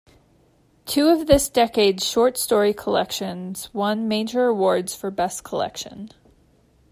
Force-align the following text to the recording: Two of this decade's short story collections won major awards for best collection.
Two 0.87 1.09
of 1.09 1.27
this 1.27 1.47
decade's 1.47 2.03
short 2.03 2.35
story 2.35 2.73
collections 2.73 3.71
won 3.71 4.07
major 4.07 4.45
awards 4.47 4.95
for 4.95 5.11
best 5.11 5.43
collection. 5.43 6.09